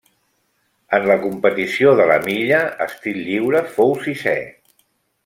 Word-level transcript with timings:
En 0.97 1.03
la 1.11 1.17
competició 1.25 1.93
de 1.99 2.07
la 2.11 2.17
milla 2.23 2.63
estil 2.89 3.21
lliure 3.29 3.63
fou 3.77 3.95
sisè. 4.07 4.35